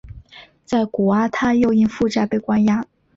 [0.65, 2.83] 在果阿他又因负债被关押。